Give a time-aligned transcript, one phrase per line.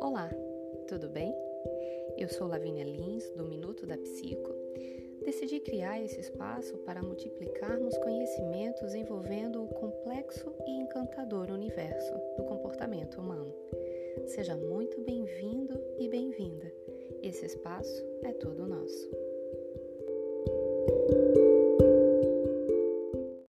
[0.00, 0.30] Olá,
[0.86, 1.34] tudo bem?
[2.16, 4.54] Eu sou Lavínia Lins, do Minuto da Psico.
[5.24, 13.20] Decidi criar esse espaço para multiplicarmos conhecimentos envolvendo o complexo e encantador universo do comportamento
[13.20, 13.54] humano.
[14.26, 16.72] Seja muito bem-vindo e bem-vinda.
[17.22, 19.10] Esse espaço é todo nosso.